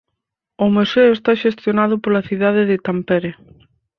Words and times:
O 0.65 0.67
museo 0.75 1.09
está 1.13 1.31
xestionado 1.43 1.95
pola 2.03 2.25
cidade 2.29 2.61
de 2.69 2.77
Tampere. 2.85 3.31